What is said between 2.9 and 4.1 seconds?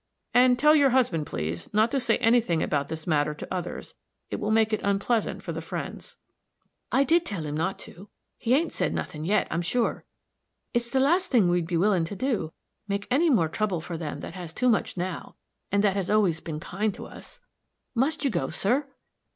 matter to others.